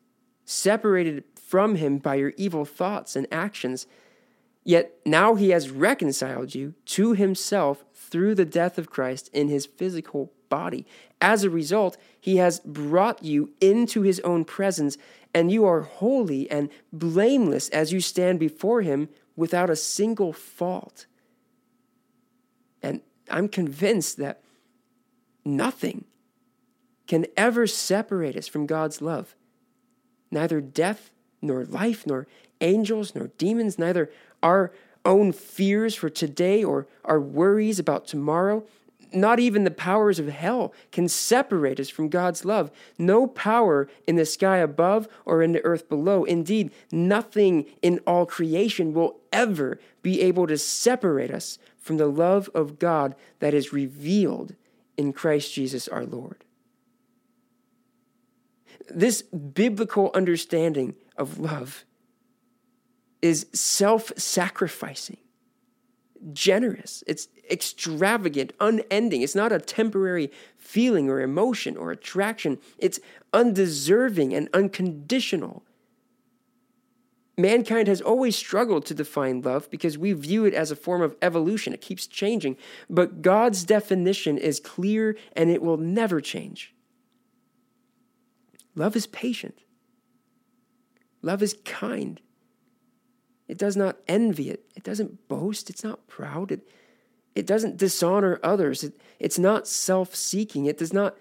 separated 0.45 1.25
from 1.35 1.76
him 1.76 1.99
by 1.99 2.16
your 2.16 2.35
evil 2.37 2.66
thoughts 2.66 3.16
and 3.16 3.26
actions. 3.33 3.87
Yet 4.68 4.98
now 5.06 5.34
he 5.34 5.48
has 5.48 5.70
reconciled 5.70 6.54
you 6.54 6.75
to 6.84 7.14
himself 7.14 7.87
through 7.94 8.34
the 8.34 8.44
death 8.44 8.76
of 8.76 8.90
Christ 8.90 9.30
in 9.32 9.48
his 9.48 9.64
physical 9.64 10.30
body. 10.50 10.84
As 11.22 11.42
a 11.42 11.48
result, 11.48 11.96
he 12.20 12.37
has 12.37 12.60
brought 12.60 13.22
you 13.22 13.48
into 13.62 14.02
his 14.02 14.20
own 14.20 14.44
presence, 14.44 14.98
and 15.32 15.50
you 15.50 15.64
are 15.64 15.80
holy 15.80 16.50
and 16.50 16.68
blameless 16.92 17.70
as 17.70 17.94
you 17.94 18.02
stand 18.02 18.38
before 18.38 18.82
him 18.82 19.08
without 19.37 19.70
a 19.70 19.75
single 19.75 20.34
fault. 20.34 21.06
And 22.82 23.00
I'm 23.30 23.48
convinced 23.48 24.18
that 24.18 24.42
nothing 25.46 26.04
can 27.06 27.25
ever 27.38 27.66
separate 27.66 28.37
us 28.37 28.48
from 28.48 28.66
God's 28.66 29.00
love. 29.00 29.34
Neither 30.30 30.60
death, 30.60 31.10
nor 31.40 31.64
life, 31.64 32.06
nor 32.06 32.26
angels, 32.61 33.15
nor 33.15 33.29
demons, 33.38 33.79
neither 33.79 34.11
our 34.43 34.73
own 35.05 35.33
fears 35.33 35.95
for 35.95 36.11
today 36.11 36.62
or 36.62 36.87
our 37.05 37.21
worries 37.21 37.79
about 37.79 38.07
tomorrow, 38.07 38.65
not 39.12 39.41
even 39.41 39.65
the 39.65 39.71
powers 39.71 40.19
of 40.19 40.29
hell 40.29 40.73
can 40.93 41.09
separate 41.09 41.81
us 41.81 41.88
from 41.88 42.11
God's 42.11 42.45
love. 42.45 42.71
No 42.99 43.27
power 43.27 43.88
in 44.07 44.17
the 44.17 44.27
sky 44.27 44.59
above 44.59 45.09
or 45.25 45.43
in 45.43 45.53
the 45.53 45.65
earth 45.65 45.88
below. 45.88 46.25
Indeed, 46.25 46.71
nothing 46.93 47.65
in 47.81 48.00
all 48.07 48.27
creation 48.27 48.93
will 48.93 49.19
ever 49.33 49.81
be 50.03 50.21
able 50.21 50.47
to 50.47 50.59
separate 50.59 51.31
us 51.31 51.59
from 51.79 51.97
the 51.97 52.07
love 52.07 52.50
of 52.55 52.79
God 52.79 53.15
that 53.38 53.55
is 53.55 53.73
revealed 53.73 54.55
in 54.99 55.15
Christ 55.15 55.55
Jesus 55.55 55.88
our 55.88 56.05
Lord 56.05 56.45
this 58.91 59.23
biblical 59.23 60.11
understanding 60.15 60.95
of 61.17 61.38
love 61.38 61.85
is 63.22 63.46
self 63.52 64.12
sacrificing, 64.16 65.18
generous, 66.32 67.02
it's 67.06 67.28
extravagant, 67.50 68.52
unending. 68.60 69.22
It's 69.22 69.34
not 69.34 69.52
a 69.52 69.58
temporary 69.58 70.30
feeling 70.56 71.08
or 71.08 71.20
emotion 71.20 71.76
or 71.76 71.90
attraction, 71.90 72.58
it's 72.78 73.00
undeserving 73.32 74.34
and 74.34 74.48
unconditional. 74.52 75.64
Mankind 77.38 77.87
has 77.87 78.00
always 78.00 78.34
struggled 78.34 78.84
to 78.87 78.94
define 78.94 79.42
love 79.42 79.70
because 79.70 79.96
we 79.96 80.12
view 80.12 80.44
it 80.44 80.54
as 80.54 80.72
a 80.72 80.76
form 80.76 81.02
of 81.02 81.16
evolution. 81.22 81.72
It 81.72 81.80
keeps 81.80 82.08
changing. 82.08 82.56
But 82.90 83.22
God's 83.22 83.62
definition 83.62 84.37
is 84.38 84.58
clear 84.58 85.16
and 85.37 85.48
it 85.48 85.62
will 85.62 85.76
never 85.76 86.20
change. 86.20 86.75
Love 88.75 88.96
is 88.96 89.06
patient. 89.06 89.62
Love 91.22 91.40
is 91.40 91.56
kind. 91.64 92.20
It 93.49 93.59
does 93.59 93.76
not 93.76 93.97
envy 94.07 94.50
it. 94.50 94.64
It 94.76 94.85
doesn't 94.85 95.26
boast. 95.26 95.71
It's 95.71 95.83
not 95.83 96.07
proud. 96.07 96.52
It, 96.52 96.69
it 97.35 97.47
doesn't 97.47 97.78
dishonor 97.78 98.38
others. 98.43 98.85
It, 98.85 99.00
it's 99.19 99.38
not 99.38 99.67
self 99.67 100.14
seeking. 100.14 100.67
It 100.67 100.78
does 100.78 100.93
not 100.93 101.17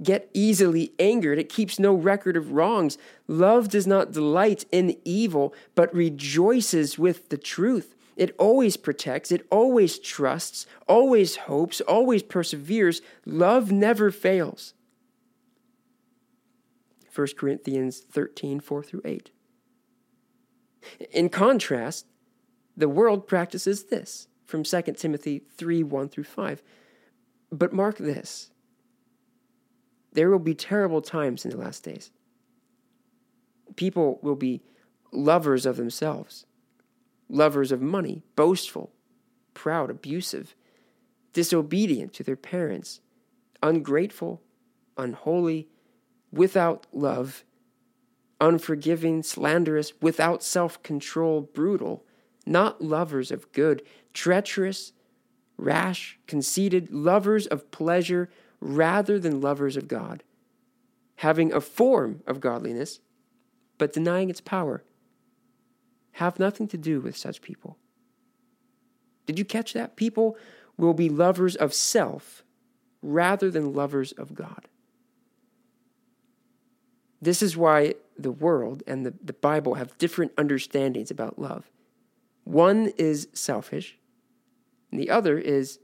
get 0.00 0.30
easily 0.32 0.92
angered. 0.98 1.38
It 1.38 1.48
keeps 1.48 1.78
no 1.78 1.92
record 1.94 2.36
of 2.36 2.52
wrongs. 2.52 2.98
Love 3.26 3.68
does 3.68 3.86
not 3.86 4.12
delight 4.12 4.64
in 4.70 4.96
evil, 5.04 5.52
but 5.74 5.94
rejoices 5.94 6.98
with 6.98 7.28
the 7.28 7.36
truth. 7.36 7.94
It 8.16 8.34
always 8.38 8.76
protects. 8.76 9.32
It 9.32 9.46
always 9.50 9.98
trusts, 9.98 10.66
always 10.86 11.36
hopes, 11.36 11.80
always 11.82 12.22
perseveres. 12.22 13.00
Love 13.26 13.72
never 13.72 14.10
fails. 14.10 14.74
1 17.14 17.28
Corinthians 17.36 18.00
13, 18.00 18.60
4 18.60 18.82
through 18.82 19.02
8. 19.04 19.30
In 21.10 21.28
contrast, 21.28 22.06
the 22.76 22.88
world 22.88 23.26
practices 23.26 23.84
this 23.84 24.28
from 24.46 24.64
2 24.64 24.82
Timothy 24.96 25.42
3, 25.56 25.82
1 25.82 26.08
through 26.08 26.24
5. 26.24 26.62
But 27.50 27.72
mark 27.72 27.98
this 27.98 28.50
there 30.12 30.30
will 30.30 30.38
be 30.38 30.54
terrible 30.54 31.00
times 31.00 31.44
in 31.44 31.50
the 31.50 31.56
last 31.56 31.84
days. 31.84 32.10
People 33.76 34.18
will 34.22 34.36
be 34.36 34.62
lovers 35.10 35.64
of 35.64 35.76
themselves, 35.76 36.44
lovers 37.28 37.72
of 37.72 37.80
money, 37.80 38.22
boastful, 38.36 38.92
proud, 39.54 39.90
abusive, 39.90 40.54
disobedient 41.32 42.12
to 42.12 42.22
their 42.22 42.36
parents, 42.36 43.00
ungrateful, 43.62 44.42
unholy, 44.98 45.68
without 46.30 46.86
love, 46.92 47.44
unforgiving, 48.42 49.22
slanderous, 49.22 49.92
without 50.02 50.42
self 50.42 50.82
control, 50.82 51.40
brutal, 51.40 52.04
not 52.44 52.82
lovers 52.82 53.30
of 53.30 53.50
good, 53.52 53.82
treacherous, 54.12 54.92
rash, 55.56 56.18
conceited, 56.26 56.92
lovers 56.92 57.46
of 57.46 57.70
pleasure 57.70 58.28
rather 58.60 59.18
than 59.18 59.40
lovers 59.40 59.76
of 59.76 59.86
God, 59.86 60.24
having 61.16 61.52
a 61.52 61.60
form 61.60 62.22
of 62.26 62.40
godliness, 62.40 63.00
but 63.78 63.92
denying 63.92 64.28
its 64.28 64.40
power. 64.40 64.82
Have 66.16 66.38
nothing 66.38 66.66
to 66.68 66.76
do 66.76 67.00
with 67.00 67.16
such 67.16 67.40
people. 67.40 67.78
Did 69.24 69.38
you 69.38 69.44
catch 69.44 69.72
that? 69.72 69.96
People 69.96 70.36
will 70.76 70.94
be 70.94 71.08
lovers 71.08 71.54
of 71.54 71.72
self 71.72 72.42
rather 73.02 73.50
than 73.50 73.72
lovers 73.72 74.12
of 74.12 74.34
God. 74.34 74.68
This 77.20 77.40
is 77.40 77.56
why 77.56 77.94
the 78.22 78.32
world 78.32 78.82
and 78.86 79.04
the, 79.04 79.14
the 79.22 79.32
Bible 79.32 79.74
have 79.74 79.98
different 79.98 80.32
understandings 80.38 81.10
about 81.10 81.38
love. 81.38 81.70
One 82.44 82.92
is 82.96 83.28
selfish, 83.32 83.98
and 84.90 85.00
the 85.00 85.10
other 85.10 85.38
is 85.38 85.78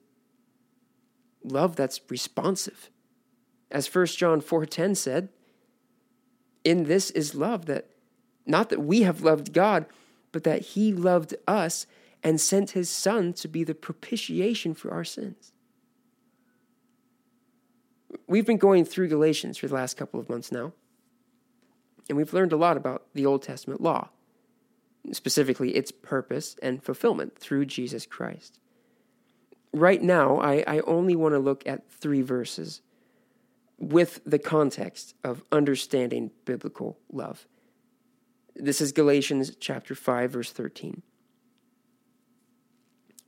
love 1.44 1.76
that's 1.76 2.00
responsive. 2.08 2.90
As 3.70 3.92
1 3.92 4.06
John 4.06 4.40
4:10 4.40 4.96
said, 4.96 5.28
in 6.64 6.84
this 6.84 7.10
is 7.10 7.34
love 7.34 7.66
that 7.66 7.86
not 8.46 8.70
that 8.70 8.80
we 8.80 9.02
have 9.02 9.22
loved 9.22 9.52
God, 9.52 9.86
but 10.32 10.44
that 10.44 10.60
he 10.60 10.92
loved 10.92 11.34
us 11.46 11.86
and 12.22 12.40
sent 12.40 12.70
his 12.70 12.90
son 12.90 13.32
to 13.34 13.48
be 13.48 13.64
the 13.64 13.74
propitiation 13.74 14.74
for 14.74 14.90
our 14.90 15.04
sins. 15.04 15.52
We've 18.26 18.46
been 18.46 18.58
going 18.58 18.84
through 18.84 19.08
Galatians 19.08 19.58
for 19.58 19.68
the 19.68 19.74
last 19.74 19.96
couple 19.96 20.18
of 20.18 20.28
months 20.28 20.50
now, 20.50 20.72
and 22.08 22.16
we've 22.16 22.32
learned 22.32 22.52
a 22.52 22.56
lot 22.56 22.76
about 22.76 23.06
the 23.14 23.26
Old 23.26 23.42
Testament 23.42 23.80
law, 23.80 24.08
specifically 25.12 25.76
its 25.76 25.90
purpose 25.90 26.56
and 26.62 26.82
fulfillment 26.82 27.38
through 27.38 27.66
Jesus 27.66 28.06
Christ. 28.06 28.58
Right 29.72 30.02
now, 30.02 30.38
I, 30.38 30.64
I 30.66 30.80
only 30.80 31.14
want 31.14 31.34
to 31.34 31.38
look 31.38 31.66
at 31.66 31.90
three 31.90 32.22
verses 32.22 32.80
with 33.78 34.20
the 34.24 34.38
context 34.38 35.14
of 35.22 35.44
understanding 35.52 36.30
biblical 36.44 36.98
love. 37.12 37.46
This 38.56 38.80
is 38.80 38.90
Galatians 38.92 39.54
chapter 39.60 39.94
5 39.94 40.32
verse 40.32 40.50
13. 40.50 41.02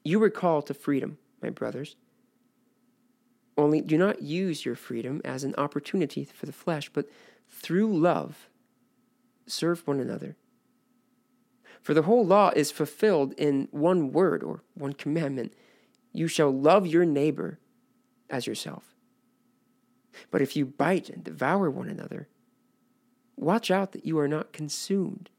You 0.02 0.18
were 0.18 0.30
called 0.30 0.66
to 0.66 0.74
freedom, 0.74 1.18
my 1.42 1.50
brothers. 1.50 1.94
Only 3.56 3.80
do 3.80 3.98
not 3.98 4.22
use 4.22 4.64
your 4.64 4.74
freedom 4.74 5.20
as 5.24 5.44
an 5.44 5.54
opportunity 5.56 6.24
for 6.24 6.46
the 6.46 6.52
flesh, 6.52 6.88
but 6.88 7.08
through 7.48 7.96
love 7.96 8.49
serve 9.50 9.86
one 9.86 10.00
another. 10.00 10.36
For 11.80 11.94
the 11.94 12.02
whole 12.02 12.24
law 12.24 12.50
is 12.54 12.70
fulfilled 12.70 13.32
in 13.34 13.68
one 13.70 14.12
word 14.12 14.42
or 14.42 14.62
one 14.74 14.92
commandment 14.92 15.54
you 16.12 16.28
shall 16.28 16.50
love 16.50 16.86
your 16.86 17.04
neighbor 17.04 17.58
as 18.28 18.46
yourself. 18.46 18.94
But 20.30 20.42
if 20.42 20.56
you 20.56 20.66
bite 20.66 21.08
and 21.08 21.22
devour 21.22 21.70
one 21.70 21.88
another, 21.88 22.28
watch 23.36 23.70
out 23.70 23.92
that 23.92 24.04
you 24.04 24.18
are 24.18 24.28
not 24.28 24.52
consumed 24.52 25.30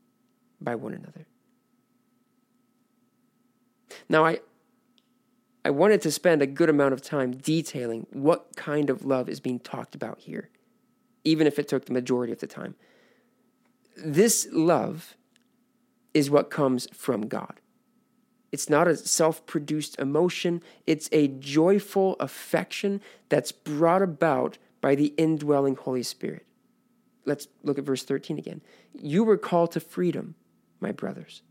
by 0.60 0.76
one 0.76 0.94
another. 0.94 1.28
Now, 4.08 4.26
I, 4.26 4.40
I 5.66 5.70
wanted 5.70 6.02
to 6.02 6.12
spend 6.12 6.42
a 6.42 6.48
good 6.48 6.70
amount 6.70 6.94
of 6.94 7.02
time 7.02 7.32
detailing 7.32 8.08
what 8.12 8.56
kind 8.56 8.90
of 8.90 9.06
love 9.06 9.30
is 9.30 9.40
being 9.40 9.60
talked 9.60 9.94
about 9.94 10.20
here, 10.20 10.50
even 11.24 11.46
if 11.46 11.60
it 11.60 11.68
took 11.68 11.86
the 11.86 11.94
majority 11.94 12.32
of 12.32 12.40
the 12.40 12.48
time. 12.48 12.76
This 13.96 14.48
love 14.52 15.16
is 16.14 16.30
what 16.30 16.50
comes 16.50 16.88
from 16.94 17.28
God. 17.28 17.60
It's 18.52 18.70
not 18.70 18.88
a 18.88 18.98
self 18.98 19.46
produced 19.46 19.98
emotion, 20.00 20.62
it's 20.86 21.08
a 21.12 21.28
joyful 21.28 22.16
affection 22.20 23.02
that's 23.30 23.52
brought 23.52 24.02
about 24.02 24.58
by 24.82 24.96
the 24.96 25.14
indwelling 25.18 25.76
Holy 25.76 26.04
Spirit. 26.04 26.46
Let's 27.26 27.48
look 27.64 27.78
at 27.78 27.86
verse 27.86 28.04
13 28.04 28.38
again. 28.38 28.62
You 28.94 29.24
were 29.24 29.38
called 29.38 29.72
to 29.74 29.80
freedom, 29.80 30.36
my 30.80 30.92
brothers. 30.92 31.44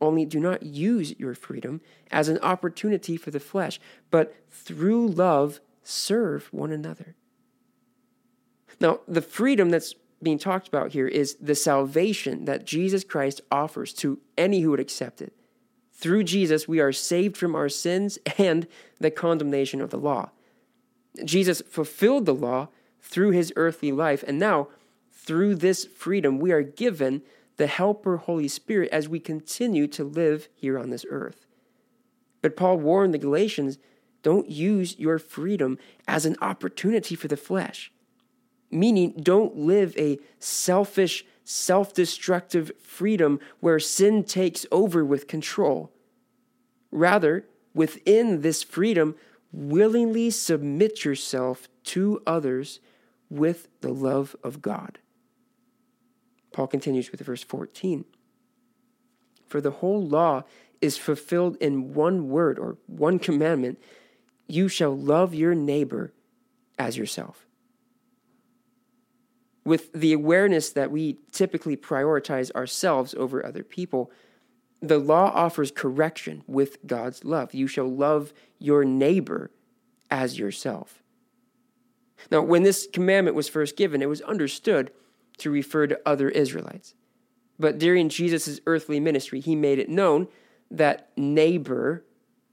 Only 0.00 0.24
do 0.24 0.40
not 0.40 0.64
use 0.64 1.18
your 1.18 1.34
freedom 1.34 1.80
as 2.10 2.28
an 2.28 2.38
opportunity 2.40 3.16
for 3.16 3.30
the 3.30 3.40
flesh, 3.40 3.80
but 4.10 4.34
through 4.50 5.06
love 5.06 5.60
serve 5.84 6.48
one 6.52 6.72
another. 6.72 7.14
Now, 8.80 9.00
the 9.06 9.22
freedom 9.22 9.70
that's 9.70 9.94
being 10.22 10.38
talked 10.38 10.68
about 10.68 10.92
here 10.92 11.08
is 11.08 11.36
the 11.40 11.54
salvation 11.54 12.44
that 12.44 12.64
Jesus 12.64 13.04
Christ 13.04 13.40
offers 13.50 13.92
to 13.94 14.18
any 14.38 14.60
who 14.60 14.70
would 14.70 14.80
accept 14.80 15.20
it. 15.20 15.32
Through 15.92 16.24
Jesus, 16.24 16.66
we 16.66 16.80
are 16.80 16.92
saved 16.92 17.36
from 17.36 17.54
our 17.54 17.68
sins 17.68 18.18
and 18.38 18.66
the 18.98 19.10
condemnation 19.10 19.80
of 19.80 19.90
the 19.90 19.98
law. 19.98 20.30
Jesus 21.24 21.62
fulfilled 21.68 22.26
the 22.26 22.34
law 22.34 22.68
through 23.00 23.30
his 23.30 23.52
earthly 23.56 23.92
life, 23.92 24.24
and 24.26 24.38
now, 24.38 24.68
through 25.10 25.56
this 25.56 25.84
freedom, 25.84 26.38
we 26.38 26.50
are 26.50 26.62
given 26.62 27.22
the 27.56 27.66
Helper 27.66 28.16
Holy 28.16 28.48
Spirit 28.48 28.88
as 28.90 29.08
we 29.08 29.20
continue 29.20 29.86
to 29.88 30.04
live 30.04 30.48
here 30.54 30.78
on 30.78 30.90
this 30.90 31.04
earth. 31.08 31.46
But 32.40 32.56
Paul 32.56 32.78
warned 32.78 33.12
the 33.14 33.18
Galatians 33.18 33.78
don't 34.22 34.48
use 34.48 34.98
your 34.98 35.18
freedom 35.18 35.78
as 36.06 36.24
an 36.24 36.36
opportunity 36.40 37.14
for 37.14 37.28
the 37.28 37.36
flesh, 37.36 37.92
meaning, 38.72 39.12
don't 39.12 39.56
live 39.56 39.96
a 39.96 40.18
selfish, 40.38 41.24
self 41.44 41.92
destructive 41.94 42.72
freedom 42.80 43.40
where 43.60 43.78
sin 43.78 44.24
takes 44.24 44.66
over 44.72 45.04
with 45.04 45.28
control. 45.28 45.92
Rather, 46.90 47.46
within 47.74 48.42
this 48.42 48.62
freedom, 48.62 49.14
willingly 49.52 50.30
submit 50.30 51.04
yourself 51.04 51.68
to 51.84 52.22
others 52.26 52.80
with 53.28 53.68
the 53.80 53.92
love 53.92 54.36
of 54.42 54.62
God. 54.62 54.98
Paul 56.52 56.66
continues 56.66 57.10
with 57.10 57.20
verse 57.20 57.42
14. 57.42 58.04
For 59.46 59.60
the 59.60 59.70
whole 59.70 60.02
law 60.02 60.44
is 60.80 60.98
fulfilled 60.98 61.56
in 61.60 61.94
one 61.94 62.28
word 62.28 62.58
or 62.58 62.76
one 62.86 63.18
commandment 63.18 63.78
you 64.48 64.68
shall 64.68 64.96
love 64.96 65.34
your 65.34 65.54
neighbor 65.54 66.12
as 66.78 66.98
yourself. 66.98 67.46
With 69.64 69.92
the 69.92 70.12
awareness 70.12 70.70
that 70.70 70.90
we 70.90 71.18
typically 71.30 71.76
prioritize 71.76 72.50
ourselves 72.52 73.14
over 73.14 73.44
other 73.44 73.62
people, 73.62 74.10
the 74.80 74.98
law 74.98 75.30
offers 75.34 75.70
correction 75.70 76.42
with 76.48 76.84
God's 76.86 77.24
love. 77.24 77.54
You 77.54 77.68
shall 77.68 77.88
love 77.88 78.32
your 78.58 78.84
neighbor 78.84 79.52
as 80.10 80.38
yourself. 80.38 81.02
Now, 82.30 82.42
when 82.42 82.64
this 82.64 82.88
commandment 82.92 83.36
was 83.36 83.48
first 83.48 83.76
given, 83.76 84.02
it 84.02 84.08
was 84.08 84.20
understood 84.22 84.90
to 85.38 85.50
refer 85.50 85.86
to 85.86 86.00
other 86.04 86.28
Israelites. 86.28 86.94
But 87.58 87.78
during 87.78 88.08
Jesus' 88.08 88.60
earthly 88.66 88.98
ministry, 88.98 89.40
he 89.40 89.54
made 89.54 89.78
it 89.78 89.88
known 89.88 90.28
that 90.70 91.10
neighbor 91.16 92.04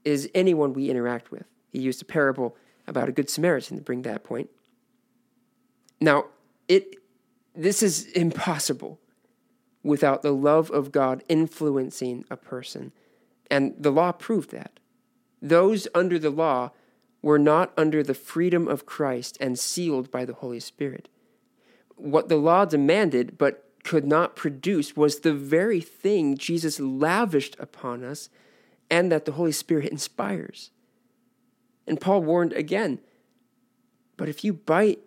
is 0.04 0.30
anyone 0.34 0.72
we 0.72 0.90
interact 0.90 1.30
with. 1.30 1.46
He 1.70 1.80
used 1.80 2.02
a 2.02 2.04
parable 2.04 2.56
about 2.86 3.08
a 3.08 3.12
good 3.12 3.30
Samaritan 3.30 3.76
to 3.76 3.82
bring 3.82 4.02
that 4.02 4.24
point. 4.24 4.50
Now, 6.00 6.26
it 6.68 6.99
this 7.62 7.82
is 7.82 8.06
impossible 8.06 9.00
without 9.82 10.22
the 10.22 10.32
love 10.32 10.70
of 10.70 10.92
God 10.92 11.24
influencing 11.28 12.24
a 12.30 12.36
person. 12.36 12.92
And 13.50 13.74
the 13.78 13.90
law 13.90 14.12
proved 14.12 14.50
that. 14.50 14.78
Those 15.42 15.88
under 15.94 16.18
the 16.18 16.30
law 16.30 16.70
were 17.22 17.38
not 17.38 17.72
under 17.76 18.02
the 18.02 18.14
freedom 18.14 18.68
of 18.68 18.86
Christ 18.86 19.36
and 19.40 19.58
sealed 19.58 20.10
by 20.10 20.24
the 20.24 20.34
Holy 20.34 20.60
Spirit 20.60 21.08
what 22.00 22.28
the 22.28 22.36
law 22.36 22.64
demanded 22.64 23.38
but 23.38 23.64
could 23.84 24.06
not 24.06 24.36
produce 24.36 24.96
was 24.96 25.20
the 25.20 25.32
very 25.32 25.80
thing 25.80 26.36
Jesus 26.36 26.80
lavished 26.80 27.56
upon 27.58 28.04
us 28.04 28.28
and 28.90 29.10
that 29.10 29.24
the 29.24 29.32
Holy 29.32 29.52
Spirit 29.52 29.90
inspires. 29.90 30.70
And 31.86 32.00
Paul 32.00 32.22
warned 32.22 32.52
again, 32.52 33.00
but 34.16 34.28
if 34.28 34.44
you 34.44 34.52
bite 34.52 35.00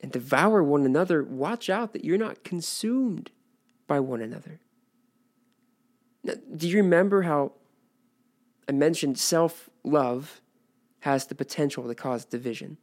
and 0.00 0.12
devour 0.12 0.62
one 0.62 0.84
another, 0.84 1.22
watch 1.22 1.70
out 1.70 1.92
that 1.92 2.04
you're 2.04 2.18
not 2.18 2.44
consumed 2.44 3.30
by 3.86 4.00
one 4.00 4.20
another. 4.20 4.60
Now, 6.22 6.34
do 6.54 6.68
you 6.68 6.76
remember 6.76 7.22
how 7.22 7.52
I 8.68 8.72
mentioned 8.72 9.18
self 9.18 9.70
love 9.84 10.40
has 11.00 11.26
the 11.26 11.34
potential 11.34 11.86
to 11.86 11.94
cause 11.94 12.24
division? 12.24 12.78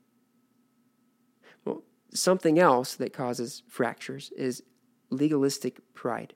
Well, 1.65 1.83
something 2.13 2.57
else 2.57 2.95
that 2.95 3.13
causes 3.13 3.63
fractures 3.67 4.31
is 4.37 4.63
legalistic 5.09 5.81
pride, 5.93 6.33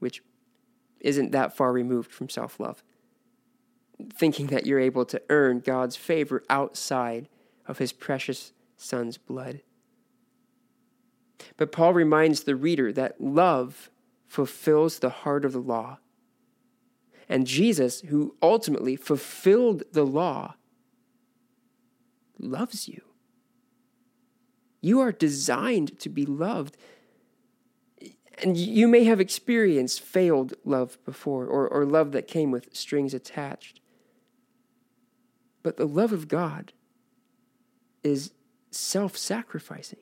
which 0.00 0.22
isn't 1.00 1.32
that 1.32 1.56
far 1.56 1.72
removed 1.72 2.12
from 2.12 2.28
self 2.28 2.58
love. 2.58 2.82
Thinking 4.12 4.48
that 4.48 4.66
you're 4.66 4.80
able 4.80 5.04
to 5.06 5.22
earn 5.30 5.60
God's 5.60 5.96
favor 5.96 6.42
outside 6.50 7.28
of 7.66 7.78
his 7.78 7.92
precious 7.92 8.52
son's 8.82 9.18
blood. 9.18 9.62
But 11.56 11.72
Paul 11.72 11.94
reminds 11.94 12.42
the 12.42 12.56
reader 12.56 12.92
that 12.92 13.20
love 13.20 13.90
fulfills 14.26 14.98
the 14.98 15.10
heart 15.10 15.44
of 15.44 15.52
the 15.52 15.60
law. 15.60 15.98
And 17.28 17.46
Jesus, 17.46 18.00
who 18.02 18.34
ultimately 18.42 18.96
fulfilled 18.96 19.84
the 19.92 20.04
law, 20.04 20.54
loves 22.38 22.88
you. 22.88 23.02
You 24.80 25.00
are 25.00 25.12
designed 25.12 25.98
to 26.00 26.08
be 26.08 26.26
loved. 26.26 26.76
And 28.42 28.56
you 28.56 28.88
may 28.88 29.04
have 29.04 29.20
experienced 29.20 30.00
failed 30.00 30.54
love 30.64 30.98
before, 31.04 31.46
or, 31.46 31.68
or 31.68 31.84
love 31.84 32.12
that 32.12 32.26
came 32.26 32.50
with 32.50 32.74
strings 32.74 33.14
attached. 33.14 33.80
But 35.62 35.76
the 35.76 35.86
love 35.86 36.12
of 36.12 36.26
God 36.26 36.72
is 38.02 38.32
self 38.74 39.16
sacrificing. 39.16 40.00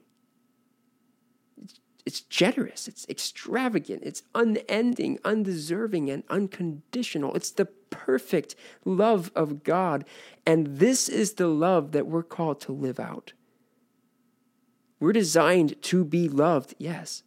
It's 2.07 2.23
generous, 2.23 2.89
it's 2.89 3.07
extravagant, 3.09 4.03
it's 4.05 4.23
unending, 4.35 5.19
undeserving, 5.25 6.11
and 6.11 6.25
unconditional. 6.31 7.35
It's 7.35 7.51
the 7.51 7.67
perfect 7.67 8.55
love 8.85 9.31
of 9.37 9.63
God. 9.63 10.05
And 10.47 10.79
this 10.79 11.09
is 11.09 11.35
the 11.35 11.49
love 11.49 11.93
that 11.93 12.07
we're 12.07 12.23
called 12.23 12.61
to 12.63 12.73
live 12.73 12.99
out. 12.99 13.33
We're 14.99 15.13
designed 15.13 15.81
to 15.83 16.05
be 16.05 16.29
loved, 16.29 16.75
yes, 16.79 17.23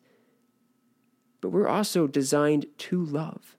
but 1.42 1.50
we're 1.50 1.68
also 1.68 2.08
designed 2.08 2.68
to 2.78 3.04
love. 3.04 3.58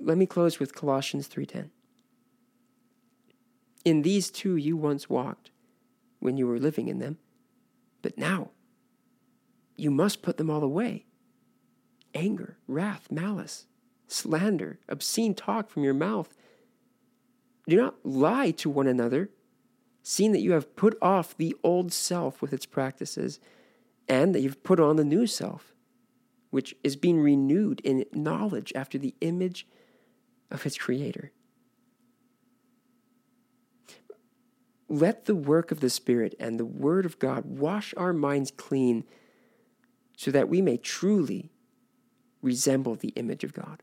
Let 0.00 0.16
me 0.16 0.26
close 0.26 0.58
with 0.58 0.74
Colossians 0.74 1.28
3:10. 1.28 1.70
In 3.88 4.02
these 4.02 4.30
two 4.30 4.54
you 4.54 4.76
once 4.76 5.08
walked 5.08 5.50
when 6.18 6.36
you 6.36 6.46
were 6.46 6.58
living 6.58 6.88
in 6.88 6.98
them, 6.98 7.16
but 8.02 8.18
now 8.18 8.50
you 9.76 9.90
must 9.90 10.20
put 10.20 10.36
them 10.36 10.50
all 10.50 10.62
away. 10.62 11.06
Anger, 12.12 12.58
wrath, 12.66 13.10
malice, 13.10 13.64
slander, 14.06 14.78
obscene 14.90 15.34
talk 15.34 15.70
from 15.70 15.84
your 15.84 15.94
mouth. 15.94 16.36
Do 17.66 17.78
not 17.78 17.94
lie 18.04 18.50
to 18.50 18.68
one 18.68 18.86
another 18.86 19.30
seeing 20.02 20.32
that 20.32 20.42
you 20.42 20.52
have 20.52 20.76
put 20.76 20.98
off 21.00 21.34
the 21.38 21.56
old 21.62 21.90
self 21.90 22.42
with 22.42 22.52
its 22.52 22.66
practices, 22.66 23.40
and 24.06 24.34
that 24.34 24.40
you've 24.40 24.62
put 24.62 24.78
on 24.78 24.96
the 24.96 25.04
new 25.04 25.26
self, 25.26 25.72
which 26.50 26.76
is 26.84 26.94
being 26.94 27.20
renewed 27.20 27.80
in 27.80 28.04
knowledge 28.12 28.70
after 28.74 28.98
the 28.98 29.14
image 29.22 29.66
of 30.50 30.66
its 30.66 30.76
creator. 30.76 31.32
Let 34.88 35.26
the 35.26 35.34
work 35.34 35.70
of 35.70 35.80
the 35.80 35.90
Spirit 35.90 36.34
and 36.40 36.58
the 36.58 36.64
Word 36.64 37.04
of 37.04 37.18
God 37.18 37.44
wash 37.44 37.92
our 37.96 38.12
minds 38.12 38.50
clean 38.50 39.04
so 40.16 40.30
that 40.30 40.48
we 40.48 40.62
may 40.62 40.76
truly 40.76 41.50
resemble 42.42 42.94
the 42.94 43.10
image 43.10 43.44
of 43.44 43.52
God. 43.52 43.82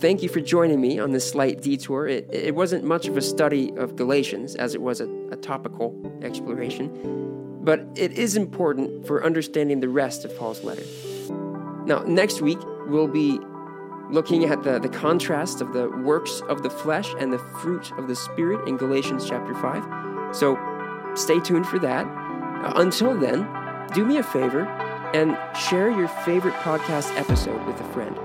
thank 0.00 0.22
you 0.22 0.30
for 0.30 0.40
joining 0.40 0.80
me 0.80 0.98
on 0.98 1.12
this 1.12 1.28
slight 1.30 1.60
detour. 1.60 2.06
It, 2.06 2.28
it 2.32 2.54
wasn't 2.54 2.84
much 2.84 3.06
of 3.06 3.16
a 3.18 3.22
study 3.22 3.70
of 3.76 3.96
Galatians 3.96 4.54
as 4.56 4.74
it 4.74 4.80
was 4.80 5.00
a, 5.00 5.08
a 5.30 5.36
topical 5.36 5.94
exploration, 6.22 7.60
but 7.62 7.86
it 7.96 8.12
is 8.12 8.36
important 8.36 9.06
for 9.06 9.22
understanding 9.22 9.80
the 9.80 9.88
rest 9.90 10.24
of 10.24 10.36
Paul's 10.38 10.64
letter. 10.64 10.84
Now, 11.84 12.02
next 12.06 12.40
week, 12.40 12.58
we'll 12.90 13.08
be 13.08 13.40
looking 14.10 14.44
at 14.44 14.62
the, 14.64 14.78
the 14.78 14.88
contrast 14.88 15.60
of 15.60 15.72
the 15.72 15.88
works 15.88 16.40
of 16.48 16.62
the 16.62 16.70
flesh 16.70 17.14
and 17.18 17.32
the 17.32 17.38
fruit 17.38 17.92
of 17.92 18.08
the 18.08 18.16
Spirit 18.16 18.66
in 18.68 18.76
Galatians 18.76 19.28
chapter 19.28 19.54
5. 19.54 20.34
So 20.34 20.58
stay 21.14 21.38
tuned 21.40 21.66
for 21.66 21.78
that. 21.78 22.06
Uh, 22.06 22.72
until 22.76 23.16
then, 23.16 23.48
do 23.94 24.04
me 24.04 24.18
a 24.18 24.22
favor 24.22 24.64
and 25.14 25.36
share 25.56 25.90
your 25.90 26.08
favorite 26.08 26.54
podcast 26.54 27.16
episode 27.16 27.64
with 27.66 27.80
a 27.80 27.92
friend 27.92 28.18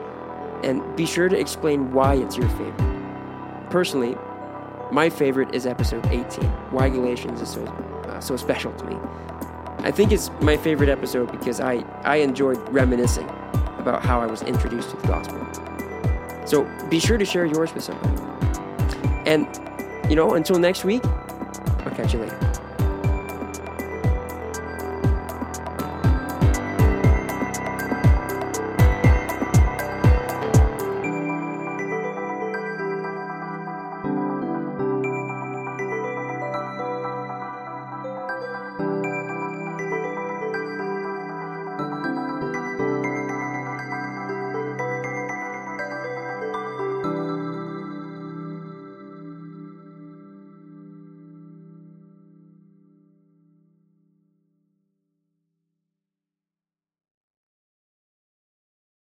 and 0.63 0.95
be 0.95 1.05
sure 1.05 1.29
to 1.29 1.37
explain 1.37 1.91
why 1.91 2.15
it's 2.15 2.35
your 2.35 2.49
favorite. 2.49 3.69
Personally, 3.69 4.17
my 4.91 5.09
favorite 5.09 5.53
is 5.53 5.65
episode 5.65 6.05
18, 6.07 6.43
why 6.71 6.89
Galatians 6.89 7.41
is 7.41 7.49
so, 7.49 7.63
uh, 7.65 8.19
so 8.19 8.35
special 8.35 8.71
to 8.73 8.85
me. 8.85 8.97
I 9.79 9.91
think 9.91 10.11
it's 10.11 10.31
my 10.41 10.57
favorite 10.57 10.89
episode 10.89 11.31
because 11.31 11.59
I, 11.59 11.83
I 12.03 12.17
enjoyed 12.17 12.57
reminiscing 12.69 13.29
about 13.85 14.03
how 14.03 14.19
I 14.19 14.25
was 14.25 14.41
introduced 14.41 14.89
to 14.89 14.97
the 14.97 15.07
gospel. 15.07 16.47
So 16.47 16.65
be 16.89 16.99
sure 16.99 17.19
to 17.19 17.25
share 17.25 17.45
yours 17.45 17.73
with 17.73 17.83
somebody. 17.83 18.19
And, 19.27 19.47
you 20.09 20.15
know, 20.15 20.33
until 20.33 20.57
next 20.57 20.83
week, 20.83 21.05
I'll 21.05 21.95
catch 21.95 22.13
you 22.13 22.19
later. 22.19 22.64